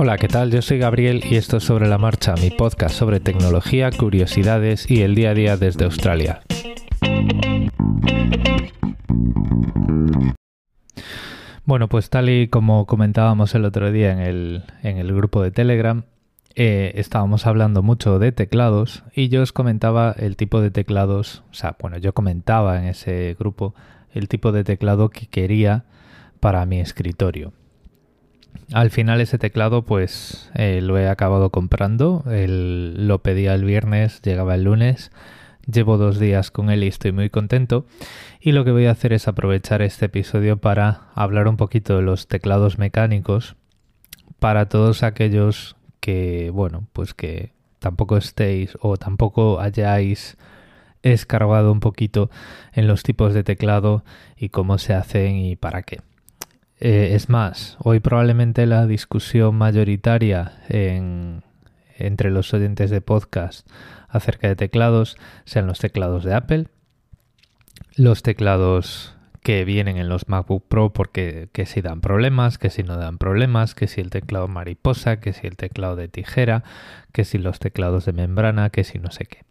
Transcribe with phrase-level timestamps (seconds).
[0.00, 0.52] Hola, ¿qué tal?
[0.52, 5.02] Yo soy Gabriel y esto es Sobre la Marcha, mi podcast sobre tecnología, curiosidades y
[5.02, 6.42] el día a día desde Australia.
[11.64, 15.50] Bueno, pues tal y como comentábamos el otro día en el, en el grupo de
[15.50, 16.04] Telegram,
[16.54, 21.54] eh, estábamos hablando mucho de teclados y yo os comentaba el tipo de teclados, o
[21.54, 23.74] sea, bueno, yo comentaba en ese grupo
[24.12, 25.86] el tipo de teclado que quería
[26.38, 27.52] para mi escritorio.
[28.72, 34.54] Al final ese teclado pues eh, lo he acabado comprando, lo pedía el viernes, llegaba
[34.54, 35.10] el lunes,
[35.66, 37.86] llevo dos días con él y estoy muy contento.
[38.40, 42.02] Y lo que voy a hacer es aprovechar este episodio para hablar un poquito de
[42.02, 43.56] los teclados mecánicos
[44.38, 50.36] para todos aquellos que bueno pues que tampoco estéis o tampoco hayáis
[51.02, 52.30] escarbado un poquito
[52.72, 54.04] en los tipos de teclado
[54.36, 56.00] y cómo se hacen y para qué.
[56.80, 63.68] Eh, es más, hoy probablemente la discusión mayoritaria entre los oyentes de podcast
[64.08, 66.66] acerca de teclados sean los teclados de Apple,
[67.96, 72.82] los teclados que vienen en los MacBook Pro porque que si dan problemas, que si
[72.82, 76.62] no dan problemas, que si el teclado mariposa, que si el teclado de tijera,
[77.12, 79.44] que si los teclados de membrana, que si no sé qué.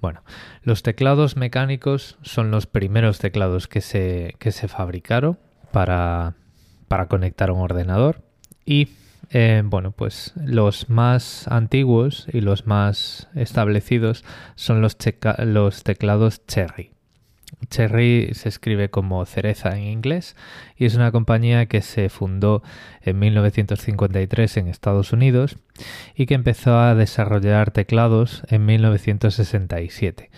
[0.00, 0.22] Bueno,
[0.62, 5.38] los teclados mecánicos son los primeros teclados que se, que se fabricaron
[5.72, 6.34] para,
[6.90, 8.20] para conectar un ordenador
[8.64, 8.88] y
[9.30, 14.24] eh, bueno pues los más antiguos y los más establecidos
[14.56, 14.96] son los,
[15.38, 16.90] los teclados Cherry.
[17.68, 20.34] Cherry se escribe como cereza en inglés
[20.76, 22.64] y es una compañía que se fundó
[23.02, 25.58] en 1953 en Estados Unidos
[26.16, 30.28] y que empezó a desarrollar teclados en 1967.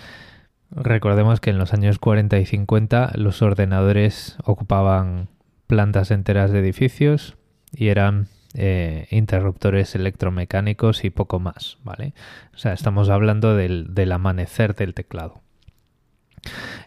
[0.71, 5.29] Recordemos que en los años 40 y 50 los ordenadores ocupaban
[5.73, 7.39] plantas enteras de edificios
[7.75, 12.13] y eran eh, interruptores electromecánicos y poco más, ¿vale?
[12.55, 15.41] O sea, estamos hablando del, del, amanecer del teclado.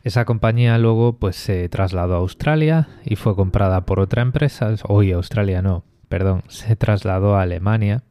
[0.04, 5.14] Esa compañía luego pues se trasladó a Australia y fue comprada por otra empresa, hoy
[5.14, 8.04] Australia no, perdón, se trasladó a Alemania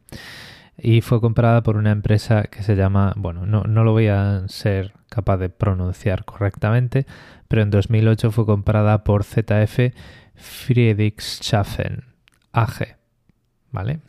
[0.77, 4.43] y fue comprada por una empresa que se llama, bueno, no, no lo voy a
[4.47, 7.05] ser capaz de pronunciar correctamente,
[7.47, 9.93] pero en 2008 fue comprada por ZF
[10.35, 12.05] Friedrichshafen
[12.51, 12.97] AG.
[13.71, 13.99] ¿Vale?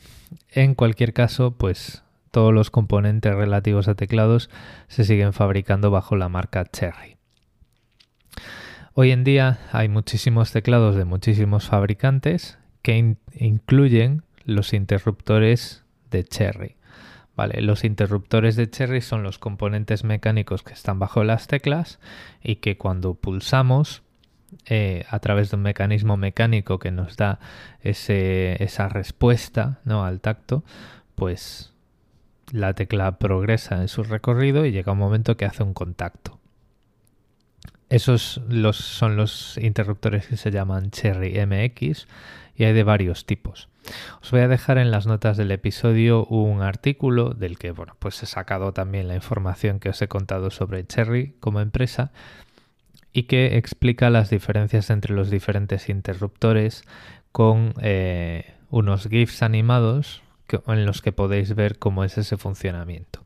[0.50, 4.50] En cualquier caso, pues todos los componentes relativos a teclados
[4.88, 7.16] se siguen fabricando bajo la marca Cherry.
[8.92, 16.76] Hoy en día hay muchísimos teclados de muchísimos fabricantes que incluyen los interruptores de Cherry.
[17.36, 22.00] Vale, los interruptores de Cherry son los componentes mecánicos que están bajo las teclas
[22.42, 24.02] y que cuando pulsamos
[24.66, 27.40] eh, a través de un mecanismo mecánico que nos da
[27.82, 30.04] esa respuesta ¿no?
[30.04, 30.64] al tacto,
[31.14, 31.72] pues
[32.52, 36.38] la tecla progresa en su recorrido y llega un momento que hace un contacto.
[37.88, 38.40] Esos
[38.72, 42.08] son los interruptores que se llaman Cherry MX
[42.56, 43.68] y hay de varios tipos.
[44.20, 48.20] Os voy a dejar en las notas del episodio un artículo del que bueno, pues
[48.22, 52.10] he sacado también la información que os he contado sobre Cherry como empresa
[53.16, 56.84] y que explica las diferencias entre los diferentes interruptores
[57.32, 60.22] con eh, unos GIFs animados
[60.66, 63.24] en los que podéis ver cómo es ese funcionamiento.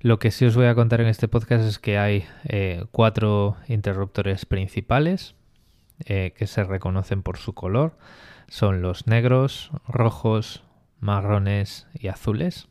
[0.00, 3.56] Lo que sí os voy a contar en este podcast es que hay eh, cuatro
[3.68, 5.36] interruptores principales
[6.06, 7.96] eh, que se reconocen por su color.
[8.48, 10.64] Son los negros, rojos,
[10.98, 12.66] marrones y azules.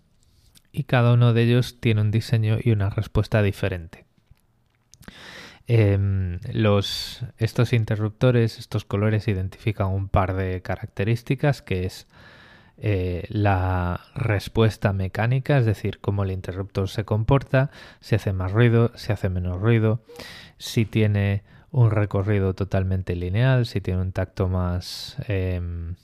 [0.73, 4.03] Y cada uno de ellos tiene un diseño y una respuesta diferente.
[5.68, 12.07] Em, los, estos interruptores, estos colores identifican un par de características que es
[12.78, 18.91] eh, la respuesta mecánica, es decir, cómo el interruptor se comporta, si hace más ruido,
[18.96, 20.01] si hace menos ruido,
[20.57, 25.95] si tiene un recorrido totalmente lineal, si tiene un tacto más em,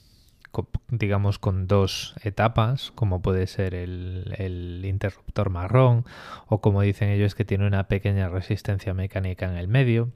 [0.88, 6.04] digamos, con dos etapas, como puede ser el, interruptor marrón,
[6.46, 10.10] o como dicen ellos, que tiene una pequeña resistencia mecánica en el medio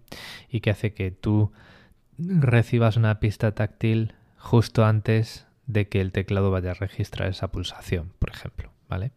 [0.48, 1.52] y que hace que tú
[2.18, 8.12] recibas una pista táctil justo antes de que el teclado vaya a registrar esa pulsación,
[8.18, 9.12] por ejemplo, ¿vale?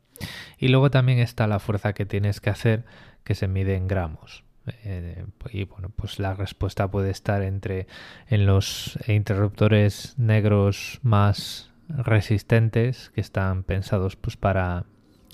[0.58, 2.86] Y luego también está la fuerza que tienes que hacer,
[3.24, 4.44] que se mide en gramos.
[4.84, 7.88] Eh, y bueno, pues la respuesta puede estar entre
[8.28, 14.86] en los interruptores negros más resistentes que están pensados pues para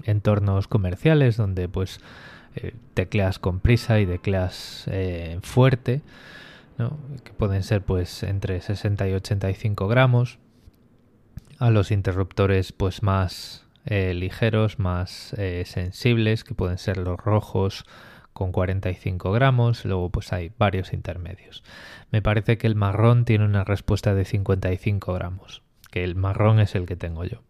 [0.03, 1.99] entornos comerciales donde pues
[2.55, 6.01] eh, tecleas con prisa y tecleas eh, fuerte
[7.23, 10.39] que pueden ser pues entre 60 y 85 gramos.
[11.59, 17.85] A los interruptores pues más eh, ligeros, más sensibles, que pueden ser los rojos
[18.33, 21.63] con 45 gramos, luego pues hay varios intermedios.
[22.11, 26.75] Me parece que el marrón tiene una respuesta de 55 gramos, que el marrón es
[26.75, 27.41] el que tengo yo.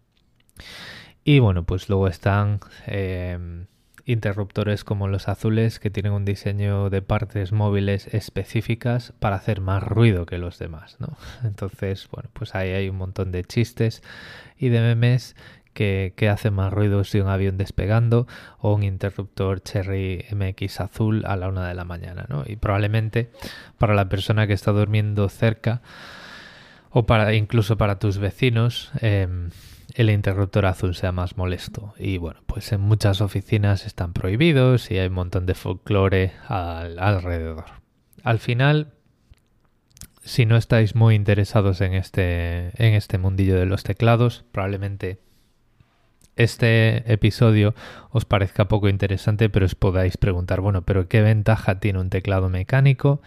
[1.23, 3.65] Y bueno, pues luego están eh,
[4.05, 9.81] interruptores como los azules que tienen un diseño de partes móviles específicas para hacer más
[9.83, 11.17] ruido que los demás, ¿no?
[11.43, 14.03] Entonces, bueno, pues ahí hay un montón de chistes
[14.57, 15.35] y de memes
[15.73, 18.27] que, hace más ruido si un avión despegando
[18.59, 22.43] o un interruptor Cherry MX azul a la una de la mañana, ¿no?
[22.45, 23.31] Y probablemente
[23.77, 25.81] para la persona que está durmiendo cerca
[26.89, 29.49] o para incluso para tus vecinos em,
[29.95, 31.93] el interruptor azul sea más molesto.
[31.97, 37.65] Y bueno, pues en muchas oficinas están prohibidos y hay un montón de folclore alrededor.
[38.23, 38.93] Al final,
[40.23, 45.19] si no estáis muy interesados en este, en este mundillo de los teclados, probablemente
[46.35, 47.75] este episodio
[48.11, 52.49] os parezca poco interesante, pero os podáis preguntar, bueno, pero ¿qué ventaja tiene un teclado
[52.49, 53.21] mecánico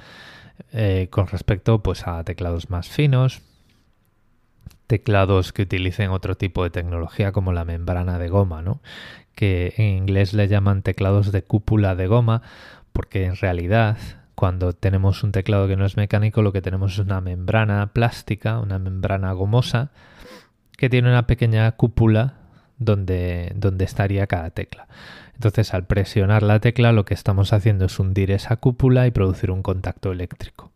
[0.72, 3.42] eh, con respecto pues, a teclados más finos?
[4.86, 8.80] Teclados que utilicen otro tipo de tecnología como la membrana de goma, ¿no?
[9.36, 12.42] que en inglés le llaman teclados de cúpula de goma,
[12.92, 13.98] porque en realidad
[14.34, 18.58] cuando tenemos un teclado que no es mecánico, lo que tenemos es una membrana plástica,
[18.58, 19.90] una membrana gomosa,
[20.76, 22.45] que tiene una pequeña cúpula
[22.78, 24.88] donde, estaría cada tecla.
[25.34, 29.50] Entonces al presionar la tecla lo que estamos haciendo es hundir esa cúpula y producir
[29.50, 30.72] un contacto eléctrico.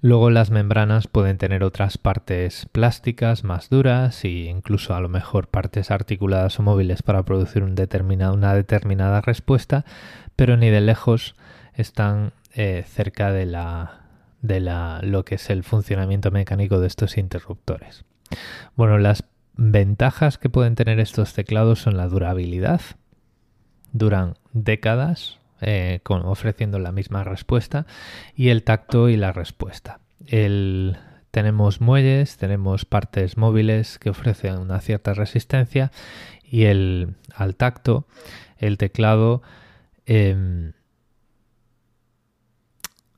[0.00, 5.48] Luego las membranas pueden tener otras partes plásticas más duras e incluso a lo mejor
[5.48, 9.84] partes articuladas o móviles para producir un una determinada respuesta,
[10.36, 11.34] pero ni de lejos
[11.74, 14.02] están eh, cerca de, la,
[14.42, 18.04] de la, lo que es el funcionamiento mecánico de estos interruptores.
[18.76, 19.24] Bueno, las
[19.56, 22.80] Ventajas que pueden tener estos teclados son la durabilidad.
[23.92, 27.86] Duran décadas eh, ofreciendo la misma respuesta
[28.34, 30.00] y el tacto y la respuesta.
[31.30, 35.90] tenemos muelles, tenemos partes móviles que ofrecen una cierta resistencia
[36.42, 38.06] y el, al tacto
[38.58, 39.42] el teclado
[40.06, 40.72] em,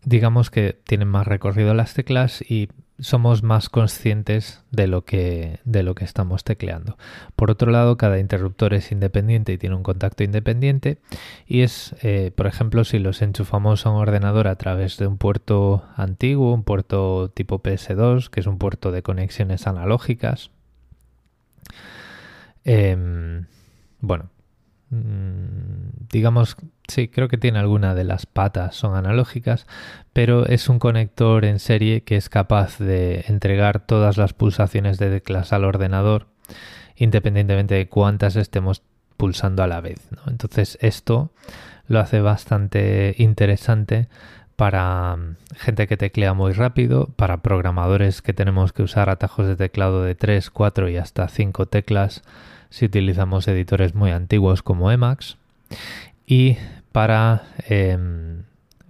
[0.05, 5.83] digamos que tienen más recorrido las teclas y somos más conscientes de lo que de
[5.83, 6.97] lo que estamos tecleando.
[7.37, 10.99] Por otro lado, cada interruptor es independiente y tiene un contacto independiente
[11.47, 15.19] y es, eh, por ejemplo, si los enchufamos a un ordenador a través de un
[15.19, 20.51] puerto antiguo, un puerto tipo PS2, que es un puerto de conexiones analógicas.
[22.65, 23.47] Em,
[24.01, 24.31] bueno,
[24.91, 26.57] digamos
[26.89, 29.67] Sí, creo que tiene alguna de las patas, son analógicas,
[30.15, 35.11] pero es un conector en serie que es capaz de entregar todas las pulsaciones de
[35.11, 36.29] teclas al ordenador,
[36.97, 38.83] independientemente de cuántas estemos
[39.19, 40.01] pulsando a la vez.
[40.27, 41.31] Entonces esto
[41.89, 44.09] lo hace bastante interesante
[44.57, 49.57] para mm, gente que teclea muy rápido, para programadores que tenemos que usar atajos de
[49.57, 52.23] teclado de 3, 4 y hasta 5 teclas
[52.71, 55.37] si utilizamos editores muy antiguos como Emacs
[56.27, 56.57] y
[56.93, 58.45] para em,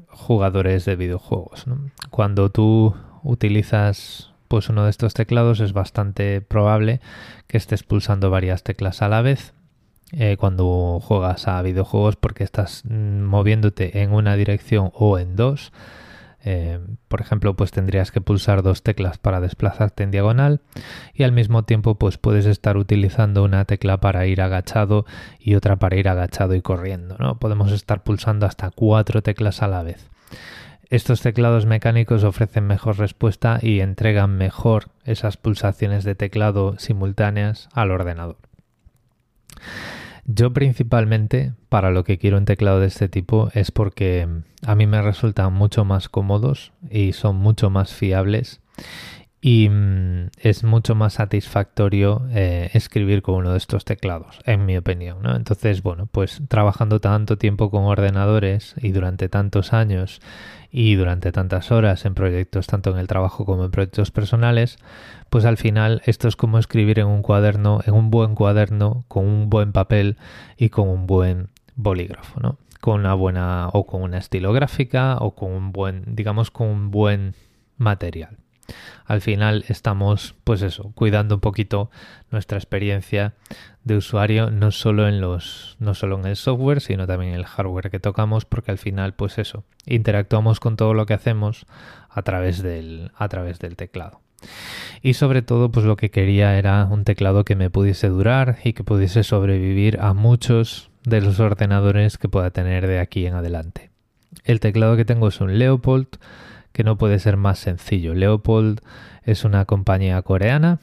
[0.09, 1.67] jugadores de videojuegos.
[2.11, 7.01] Cuando tú utilizas pues uno de estos teclados es bastante probable
[7.47, 9.53] que estés pulsando varias teclas a la vez
[10.13, 15.71] eh, cuando juegas a videojuegos porque estás mm, moviéndote en una dirección o en dos
[16.45, 16.79] eh,
[17.09, 20.61] por ejemplo, pues tendrías que pulsar dos teclas para desplazarte en diagonal
[21.13, 25.05] y al mismo tiempo pues puedes estar utilizando una tecla para ir agachado
[25.39, 27.39] y otra para ir agachado y corriendo, ¿no?
[27.39, 30.09] Podemos estar pulsando hasta cuatro teclas a la vez.
[30.91, 37.91] Estos teclados mecánicos ofrecen mejor respuesta y entregan mejor esas pulsaciones de teclado simultáneas al
[37.91, 38.39] ordenador.
[40.31, 44.29] Yo principalmente para lo que quiero un teclado de este tipo es porque
[44.67, 48.61] a mí me resultan mucho más cómodos y son mucho más fiables
[49.41, 54.77] y mm, es mucho más satisfactorio eh, escribir con uno de estos teclados, en mi
[54.77, 55.23] opinión.
[55.23, 55.37] ¿no?
[55.37, 60.21] Entonces, bueno, pues trabajando tanto tiempo con ordenadores y durante tantos años
[60.71, 64.77] y durante tantas horas en proyectos, tanto en el trabajo como en proyectos personales,
[65.31, 69.25] pues al final esto es como escribir en un cuaderno, en un buen cuaderno, con
[69.25, 70.17] un buen papel
[70.57, 72.59] y con un buen bolígrafo, ¿no?
[72.81, 77.35] Con una buena o con una estilográfica o con un buen, digamos, con un buen
[77.77, 78.37] material
[79.07, 81.91] al final estamos, pues eso, cuidando un poquito
[82.31, 83.35] nuestra experiencia
[83.85, 87.47] de usuario, no solo en los, no solo en el software, sino también en el
[87.47, 91.67] hardware que tocamos, porque al final, pues eso, interactuamos con todo lo que hacemos
[92.11, 94.21] a través del, a través del teclado.
[95.03, 98.73] Y sobre todo, pues lo que quería era un teclado que me pudiese durar y
[98.73, 103.91] que pudiese sobrevivir a muchos de los ordenadores que pueda tener de aquí en adelante.
[104.45, 106.09] El teclado que tengo es un Leopold,
[106.79, 108.15] que no puede ser más sencillo.
[108.15, 108.83] Leopold
[109.25, 110.79] es una compañía coreana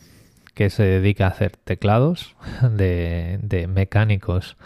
[0.53, 2.35] que se dedica a hacer teclados
[2.69, 4.57] de, de mecánicos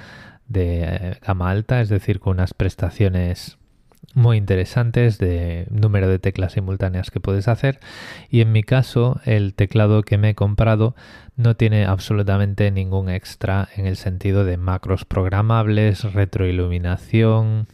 [0.48, 3.60] de eh, gama alta, es decir, con unas prestaciones
[4.16, 7.80] muy interesantes de número de teclas simultáneas que puedes hacer
[8.32, 10.96] y en mi caso el teclado que me he comprado
[11.36, 17.68] no tiene absolutamente ningún extra en el sentido de macros programables, retroiluminación.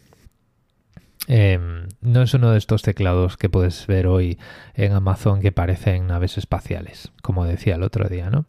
[1.27, 4.38] Em, no es uno de estos teclados que puedes ver hoy
[4.75, 8.46] en Amazon que parecen naves espaciales, como decía el otro día, ¿no?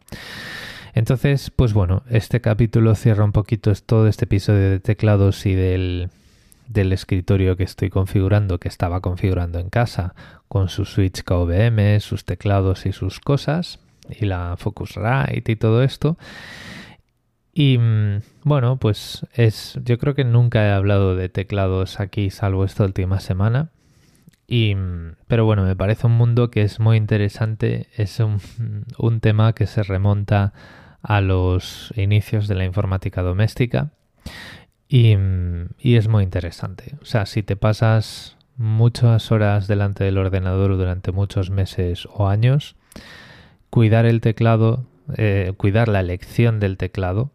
[0.93, 6.09] Entonces, pues bueno, este capítulo cierra un poquito todo este episodio de teclados y del,
[6.67, 10.15] del escritorio que estoy configurando, que estaba configurando en casa,
[10.47, 13.79] con su switch KVM, sus teclados y sus cosas,
[14.09, 16.17] y la Focusrite y todo esto.
[17.59, 19.79] Y mm, bueno, pues es.
[19.83, 23.71] Yo creo que nunca he hablado de teclados aquí, salvo esta última semana.
[24.45, 27.87] Y, mm, pero bueno, me parece un mundo que es muy interesante.
[27.97, 28.39] Es un,
[28.99, 30.53] un tema que se remonta
[31.01, 33.89] a los inicios de la informática doméstica
[34.87, 35.15] y,
[35.81, 36.95] es muy interesante.
[37.01, 42.75] O sea, si te pasas muchas horas delante del ordenador durante muchos meses o años,
[43.71, 44.85] cuidar el teclado,
[45.15, 47.31] eh, cuidar la elección del teclado,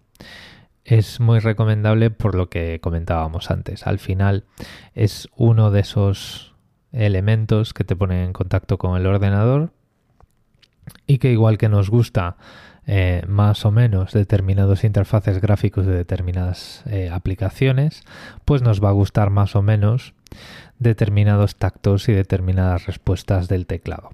[0.85, 3.87] es muy recomendable por lo que comentábamos antes.
[3.87, 4.45] Al final
[4.95, 6.55] es uno de esos
[6.93, 9.73] elementos que te ponen en contacto con el ordenador
[11.07, 12.37] y que igual que nos gusta
[12.87, 18.03] eh, más o menos determinados interfaces gráficos de determinadas eh, aplicaciones,
[18.45, 20.15] pues nos va a gustar más o menos
[20.81, 24.11] determinados tactos y determinadas respuestas del teclado.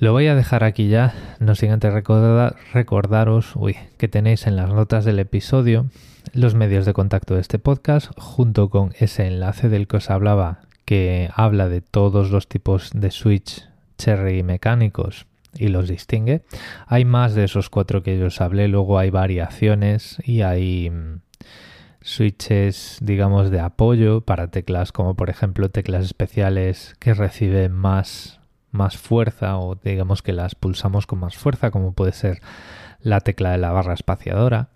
[0.00, 3.54] Lo voy a dejar aquí ya, no sin antes recordaros
[3.96, 5.86] que tenéis en las notas del episodio
[6.32, 10.60] los medios de contacto de este podcast junto con ese enlace del que os hablaba
[10.84, 13.66] que habla de todos los tipos de switch
[13.98, 16.42] cherry mecánicos y los distingue.
[16.86, 21.22] Hay más de esos cuatro que yo os hablé, luego hay variaciones y hay mm,
[22.02, 28.37] switches, digamos, de apoyo para teclas como por ejemplo teclas especiales que reciben más,
[28.70, 32.40] más fuerza o digamos que las pulsamos con más fuerza, como puede ser
[33.00, 34.70] la tecla de la barra espaciadora.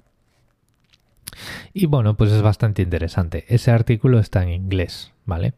[1.73, 3.45] Y bueno, pues es bastante interesante.
[3.49, 5.55] Ese artículo está en inglés, ¿vale?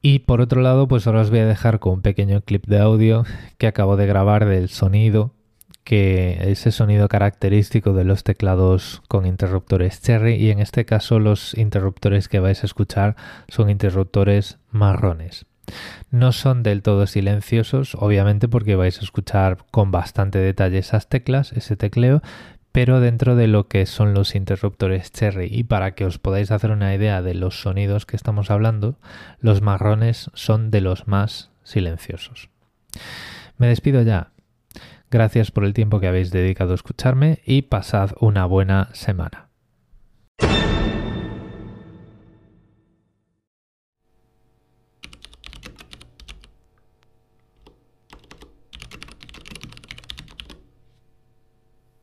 [0.00, 2.78] Y por otro lado, pues ahora os voy a dejar con un pequeño clip de
[2.78, 3.24] audio
[3.58, 5.34] que acabo de grabar del sonido,
[5.82, 11.56] que ese sonido característico de los teclados con interruptores Cherry y en este caso los
[11.56, 13.16] interruptores que vais a escuchar
[13.48, 15.46] son interruptores marrones.
[16.10, 21.52] No son del todo silenciosos, obviamente porque vais a escuchar con bastante detalle esas teclas,
[21.52, 22.22] ese tecleo,
[22.72, 25.48] pero dentro de lo que son los interruptores Cherry.
[25.50, 28.96] Y para que os podáis hacer una idea de los sonidos que estamos hablando,
[29.40, 32.50] los marrones son de los más silenciosos.
[33.56, 34.30] Me despido ya.
[35.10, 39.47] Gracias por el tiempo que habéis dedicado a escucharme y pasad una buena semana.